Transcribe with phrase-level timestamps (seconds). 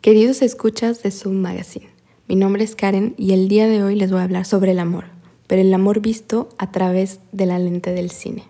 [0.00, 1.88] Queridos escuchas de Zoom Magazine,
[2.28, 4.78] mi nombre es Karen y el día de hoy les voy a hablar sobre el
[4.78, 5.06] amor,
[5.46, 8.44] pero el amor visto a través de la lente del cine.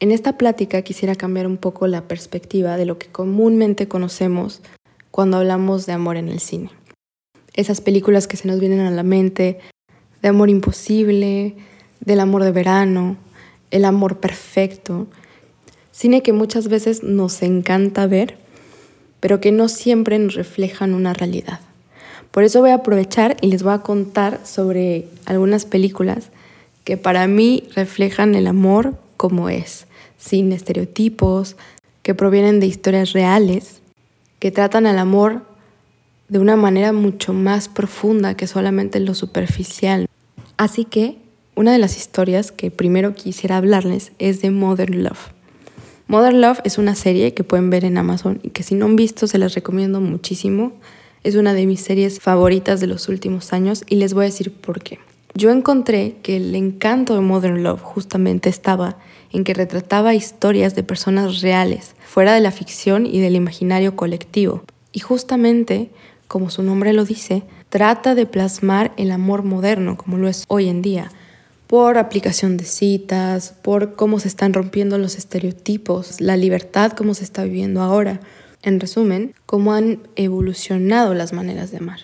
[0.00, 4.60] En esta plática quisiera cambiar un poco la perspectiva de lo que comúnmente conocemos
[5.10, 6.70] cuando hablamos de amor en el cine.
[7.54, 9.60] Esas películas que se nos vienen a la mente,
[10.20, 11.56] de amor imposible,
[12.00, 13.16] del amor de verano,
[13.74, 15.08] el amor perfecto.
[15.90, 18.36] Cine que muchas veces nos encanta ver,
[19.18, 21.58] pero que no siempre nos reflejan una realidad.
[22.30, 26.30] Por eso voy a aprovechar y les voy a contar sobre algunas películas
[26.84, 29.86] que para mí reflejan el amor como es,
[30.18, 31.56] sin estereotipos,
[32.02, 33.80] que provienen de historias reales,
[34.38, 35.42] que tratan al amor
[36.28, 40.06] de una manera mucho más profunda que solamente lo superficial.
[40.56, 41.23] Así que
[41.56, 45.30] una de las historias que primero quisiera hablarles es de Modern Love.
[46.06, 48.96] Modern Love es una serie que pueden ver en Amazon y que si no han
[48.96, 50.72] visto se las recomiendo muchísimo.
[51.22, 54.52] Es una de mis series favoritas de los últimos años y les voy a decir
[54.52, 54.98] por qué.
[55.34, 58.98] Yo encontré que el encanto de Modern Love justamente estaba
[59.32, 64.62] en que retrataba historias de personas reales, fuera de la ficción y del imaginario colectivo.
[64.92, 65.90] Y justamente,
[66.28, 70.68] como su nombre lo dice, trata de plasmar el amor moderno como lo es hoy
[70.68, 71.10] en día,
[71.66, 77.24] por aplicación de citas, por cómo se están rompiendo los estereotipos, la libertad, cómo se
[77.24, 78.20] está viviendo ahora.
[78.62, 82.00] En resumen, cómo han evolucionado las maneras de amar.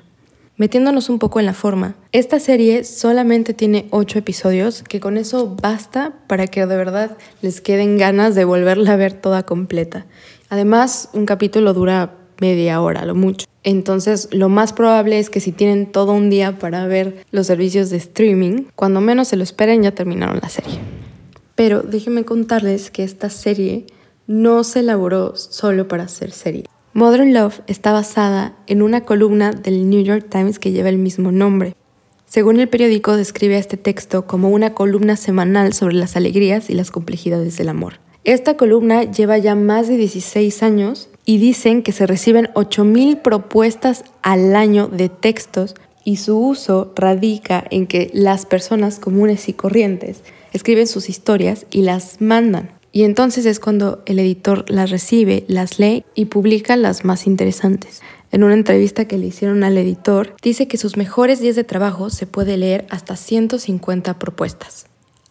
[0.57, 5.57] Metiéndonos un poco en la forma, esta serie solamente tiene ocho episodios, que con eso
[5.57, 10.05] basta para que de verdad les queden ganas de volverla a ver toda completa.
[10.51, 13.47] Además, un capítulo dura media hora, lo mucho.
[13.63, 17.91] Entonces, lo más probable es que si tienen todo un día para ver los servicios
[17.91, 20.79] de streaming, cuando menos se lo esperen ya terminaron la serie.
[21.55, 23.87] Pero déjenme contarles que esta serie
[24.27, 26.65] no se elaboró solo para hacer serie.
[26.95, 31.31] Modern Love está basada en una columna del New York Times que lleva el mismo
[31.31, 31.77] nombre.
[32.27, 36.91] Según el periódico, describe este texto como una columna semanal sobre las alegrías y las
[36.91, 37.95] complejidades del amor.
[38.25, 44.03] Esta columna lleva ya más de 16 años y dicen que se reciben 8.000 propuestas
[44.21, 50.25] al año de textos y su uso radica en que las personas comunes y corrientes
[50.53, 52.73] escriben sus historias y las mandan.
[52.91, 58.03] Y entonces es cuando el editor las recibe, las lee y publica las más interesantes.
[58.33, 62.11] En una entrevista que le hicieron al editor, dice que sus mejores días de trabajo
[62.11, 64.87] se puede leer hasta 150 propuestas.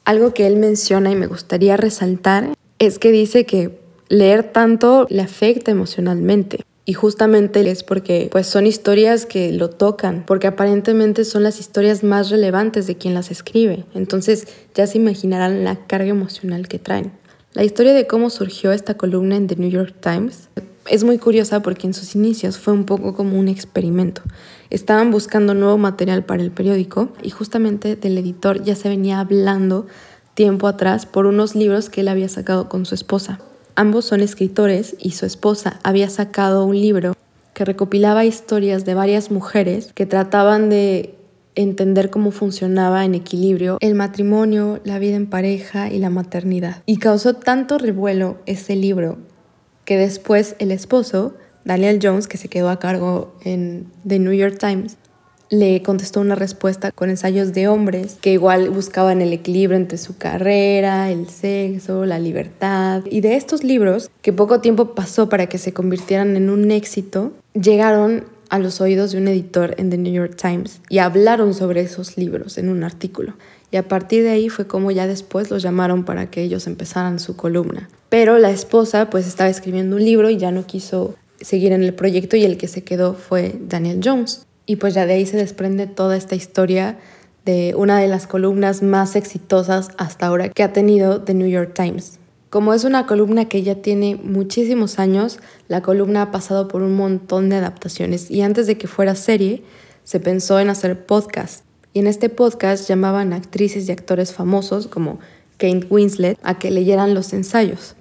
[0.06, 5.22] Algo que él menciona y me gustaría resaltar es que dice que leer tanto le
[5.22, 6.66] afecta emocionalmente.
[6.86, 12.04] Y justamente es porque pues son historias que lo tocan, porque aparentemente son las historias
[12.04, 13.86] más relevantes de quien las escribe.
[13.94, 17.12] Entonces ya se imaginarán la carga emocional que traen.
[17.54, 20.50] La historia de cómo surgió esta columna en The New York Times
[20.88, 24.24] es muy curiosa porque en sus inicios fue un poco como un experimento.
[24.72, 29.86] Estaban buscando nuevo material para el periódico y justamente del editor ya se venía hablando
[30.34, 33.40] tiempo atrás por unos libros que él había sacado con su esposa.
[33.76, 37.16] Ambos son escritores y su esposa había sacado un libro
[37.54, 41.16] que recopilaba historias de varias mujeres que trataban de
[41.56, 46.84] entender cómo funcionaba en equilibrio el matrimonio, la vida en pareja y la maternidad.
[46.86, 49.18] Y causó tanto revuelo ese libro
[49.84, 54.58] que después el esposo, Daniel Jones, que se quedó a cargo en The New York
[54.58, 54.98] Times,
[55.50, 60.18] le contestó una respuesta con ensayos de hombres que igual buscaban el equilibrio entre su
[60.18, 63.04] carrera, el sexo, la libertad.
[63.10, 67.32] Y de estos libros, que poco tiempo pasó para que se convirtieran en un éxito,
[67.54, 71.82] llegaron a los oídos de un editor en The New York Times y hablaron sobre
[71.82, 73.34] esos libros en un artículo.
[73.72, 77.20] Y a partir de ahí fue como ya después los llamaron para que ellos empezaran
[77.20, 77.90] su columna.
[78.10, 81.94] Pero la esposa pues estaba escribiendo un libro y ya no quiso seguir en el
[81.94, 84.48] proyecto y el que se quedó fue Daniel Jones.
[84.70, 87.00] Y pues ya de ahí se desprende toda esta historia
[87.44, 91.74] de una de las columnas más exitosas hasta ahora que ha tenido The New York
[91.74, 92.20] Times.
[92.52, 95.40] Como es una columna que ya tiene muchísimos años,
[95.70, 99.64] la columna ha pasado por un montón de adaptaciones y antes de que fuera serie,
[100.04, 101.64] se pensó en hacer podcast.
[101.94, 105.18] Y en este podcast llamaban a actrices y actores famosos como
[105.58, 107.96] Kate Winslet a que leyeran los ensayos.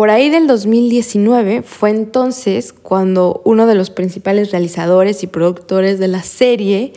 [0.00, 6.08] Por ahí del 2019 fue entonces cuando uno de los principales realizadores y productores de
[6.08, 6.94] la serie,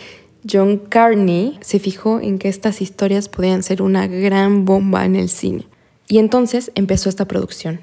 [0.50, 5.28] John Carney, se fijó en que estas historias podían ser una gran bomba en el
[5.28, 5.68] cine.
[6.08, 7.82] Y entonces empezó esta producción.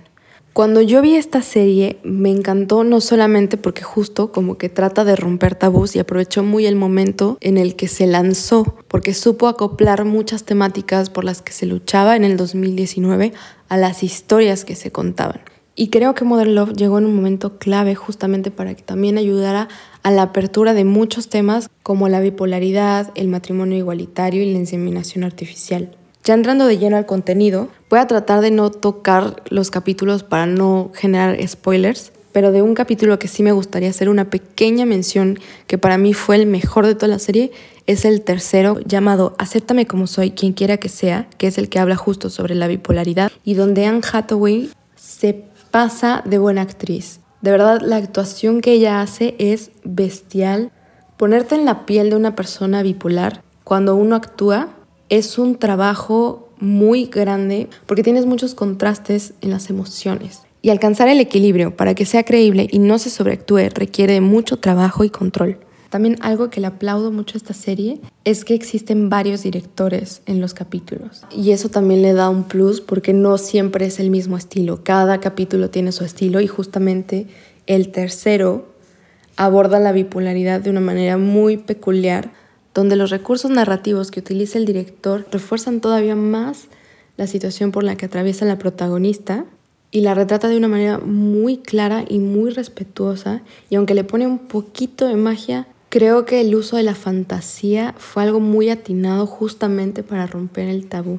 [0.60, 5.16] Cuando yo vi esta serie me encantó no solamente porque justo como que trata de
[5.16, 10.04] romper tabús y aprovechó muy el momento en el que se lanzó, porque supo acoplar
[10.04, 13.32] muchas temáticas por las que se luchaba en el 2019
[13.70, 15.40] a las historias que se contaban.
[15.76, 19.68] Y creo que Modern Love llegó en un momento clave justamente para que también ayudara
[20.02, 25.24] a la apertura de muchos temas como la bipolaridad, el matrimonio igualitario y la inseminación
[25.24, 25.96] artificial.
[26.22, 30.46] Ya entrando de lleno al contenido, voy a tratar de no tocar los capítulos para
[30.46, 35.38] no generar spoilers, pero de un capítulo que sí me gustaría hacer una pequeña mención
[35.66, 37.50] que para mí fue el mejor de toda la serie
[37.86, 41.80] es el tercero llamado Acéptame como soy, quien quiera que sea, que es el que
[41.80, 47.20] habla justo sobre la bipolaridad y donde Anne Hathaway se pasa de buena actriz.
[47.40, 50.70] De verdad, la actuación que ella hace es bestial.
[51.16, 54.68] Ponerte en la piel de una persona bipolar cuando uno actúa
[55.10, 60.42] es un trabajo muy grande porque tienes muchos contrastes en las emociones.
[60.62, 65.04] Y alcanzar el equilibrio para que sea creíble y no se sobreactúe requiere mucho trabajo
[65.04, 65.58] y control.
[65.88, 70.40] También algo que le aplaudo mucho a esta serie es que existen varios directores en
[70.40, 71.22] los capítulos.
[71.34, 74.84] Y eso también le da un plus porque no siempre es el mismo estilo.
[74.84, 77.26] Cada capítulo tiene su estilo y justamente
[77.66, 78.68] el tercero
[79.36, 82.32] aborda la bipolaridad de una manera muy peculiar
[82.74, 86.68] donde los recursos narrativos que utiliza el director refuerzan todavía más
[87.16, 89.44] la situación por la que atraviesa la protagonista
[89.90, 94.26] y la retrata de una manera muy clara y muy respetuosa y aunque le pone
[94.26, 99.26] un poquito de magia, creo que el uso de la fantasía fue algo muy atinado
[99.26, 101.18] justamente para romper el tabú.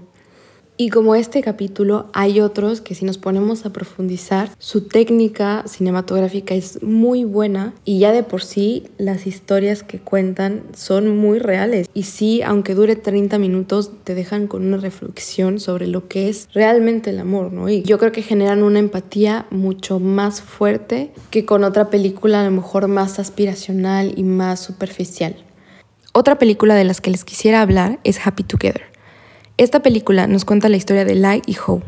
[0.82, 6.56] Y como este capítulo, hay otros que si nos ponemos a profundizar, su técnica cinematográfica
[6.56, 11.88] es muy buena y ya de por sí las historias que cuentan son muy reales.
[11.94, 16.50] Y sí, aunque dure 30 minutos, te dejan con una reflexión sobre lo que es
[16.52, 17.70] realmente el amor, ¿no?
[17.70, 22.46] Y yo creo que generan una empatía mucho más fuerte que con otra película a
[22.46, 25.36] lo mejor más aspiracional y más superficial.
[26.12, 28.91] Otra película de las que les quisiera hablar es Happy Together.
[29.62, 31.84] Esta película nos cuenta la historia de Lai y Ho,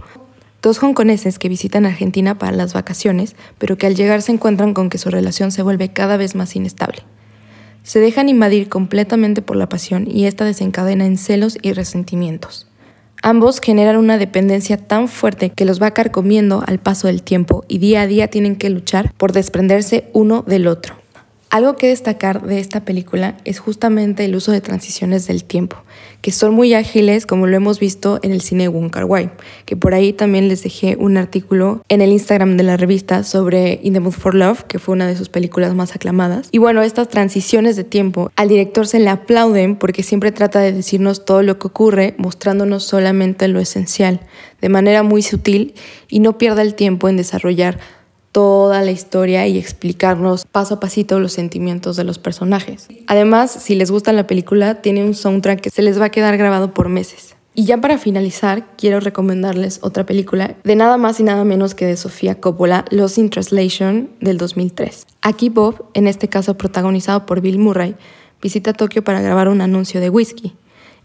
[0.62, 4.92] dos hongkoneses que visitan Argentina para las vacaciones, pero que al llegar se encuentran con
[4.92, 7.00] que su relación se vuelve cada vez más inestable.
[7.82, 12.68] Se dejan invadir completamente por la pasión y esta desencadena en celos y resentimientos.
[13.24, 17.80] Ambos generan una dependencia tan fuerte que los va carcomiendo al paso del tiempo y
[17.80, 21.03] día a día tienen que luchar por desprenderse uno del otro.
[21.54, 25.78] Algo que destacar de esta película es justamente el uso de transiciones del tiempo,
[26.22, 29.30] que son muy ágiles como lo hemos visto en el cine Wong Kar Wai,
[29.66, 33.80] que por ahí también les dejé un artículo en el Instagram de la revista sobre
[33.84, 36.48] In the Mood for Love, que fue una de sus películas más aclamadas.
[36.50, 40.72] Y bueno, estas transiciones de tiempo al director se le aplauden porque siempre trata de
[40.72, 44.22] decirnos todo lo que ocurre, mostrándonos solamente lo esencial,
[44.60, 45.76] de manera muy sutil
[46.10, 47.78] y no pierda el tiempo en desarrollar
[48.34, 52.90] toda la historia y explicarnos paso a pasito los sentimientos de los personajes.
[53.08, 56.36] Además, si les gusta la película, tiene un soundtrack que se les va a quedar
[56.36, 57.36] grabado por meses.
[57.56, 61.86] Y ya para finalizar, quiero recomendarles otra película de nada más y nada menos que
[61.86, 65.06] de Sofía Coppola, Lost in Translation del 2003.
[65.22, 67.96] Aquí Bob, en este caso protagonizado por Bill Murray,
[68.42, 70.56] visita Tokio para grabar un anuncio de whisky.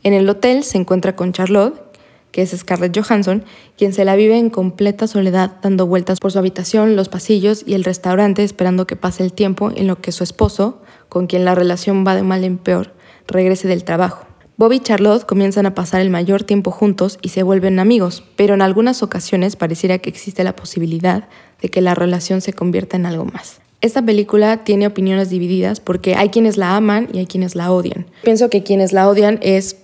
[0.02, 1.87] En el hotel se encuentra con Charlotte,
[2.32, 3.44] que es Scarlett Johansson,
[3.76, 7.74] quien se la vive en completa soledad dando vueltas por su habitación, los pasillos y
[7.74, 11.54] el restaurante esperando que pase el tiempo en lo que su esposo, con quien la
[11.54, 12.94] relación va de mal en peor,
[13.26, 14.26] regrese del trabajo.
[14.56, 18.54] Bobby y Charlotte comienzan a pasar el mayor tiempo juntos y se vuelven amigos, pero
[18.54, 21.28] en algunas ocasiones pareciera que existe la posibilidad
[21.62, 23.60] de que la relación se convierta en algo más.
[23.80, 28.06] Esta película tiene opiniones divididas porque hay quienes la aman y hay quienes la odian.
[28.24, 29.76] Pienso que quienes la odian es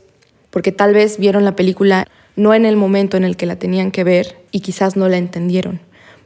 [0.51, 3.91] porque tal vez vieron la película no en el momento en el que la tenían
[3.91, 5.81] que ver y quizás no la entendieron.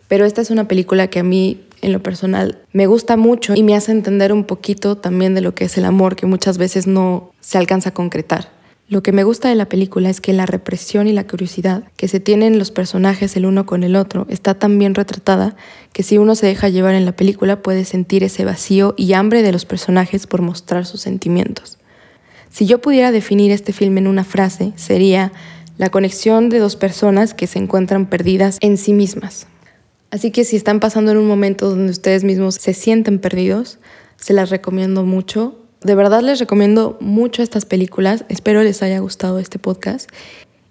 [0.09, 3.63] Pero esta es una película que a mí en lo personal me gusta mucho y
[3.63, 6.87] me hace entender un poquito también de lo que es el amor que muchas veces
[6.87, 8.57] no se alcanza a concretar.
[8.89, 12.09] Lo que me gusta de la película es que la represión y la curiosidad que
[12.09, 15.57] se tienen los personajes el uno con el otro está tan bien retratada
[15.93, 19.43] que si uno se deja llevar en la película puede sentir ese vacío y hambre
[19.43, 21.77] de los personajes por mostrar sus sentimientos.
[22.51, 25.33] Si yo pudiera definir este filme en una frase, sería
[25.79, 29.47] la conexión de dos personas que se encuentran perdidas en sí mismas.
[30.11, 33.79] Así que si están pasando en un momento donde ustedes mismos se sienten perdidos,
[34.17, 35.57] se las recomiendo mucho.
[35.81, 38.25] De verdad les recomiendo mucho estas películas.
[38.29, 40.11] Espero les haya gustado este podcast.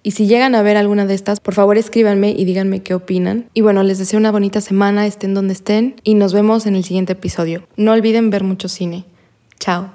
[0.02, 3.48] Y si llegan a ver alguna de estas, por favor escríbanme y díganme qué opinan.
[3.54, 6.84] Y bueno, les deseo una bonita semana, estén donde estén, y nos vemos en el
[6.84, 7.66] siguiente episodio.
[7.76, 9.04] No olviden ver mucho cine.
[9.58, 9.92] Chao.